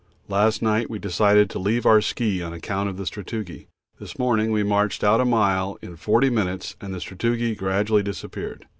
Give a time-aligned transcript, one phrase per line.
[0.27, 3.67] Last night we decided to leave our ski on account of the sastrugi.
[3.99, 6.47] This morning we marched out a mile in 40 min.
[6.47, 6.59] and
[6.91, 8.65] the sastrugi gradually disappeared.